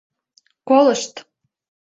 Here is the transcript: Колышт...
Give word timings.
Колышт... 0.67 1.13